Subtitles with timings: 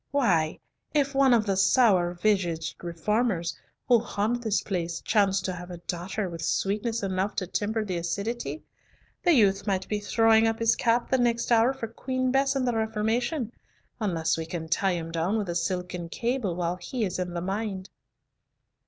[0.09, 0.57] Why,
[0.95, 3.55] if one of the sour visaged reformers
[3.87, 7.97] who haunt this place chanced to have a daughter with sweetness enough to temper the
[7.97, 8.63] acidity,
[9.21, 12.67] the youth might be throwing up his cap the next hour for Queen Bess and
[12.67, 13.51] the Reformation,
[13.99, 17.39] unless we can tie him down with a silken cable while he is in the
[17.41, 17.91] mind."